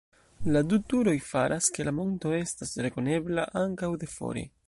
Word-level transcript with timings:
La 0.53 0.61
du 0.69 0.79
turoj 0.93 1.13
faras, 1.25 1.67
ke 1.75 1.85
la 1.89 1.93
monto 1.99 2.33
estas 2.39 2.73
rekonebla 2.87 3.47
ankaŭ 3.65 3.93
de 4.05 4.13
fore. 4.19 4.47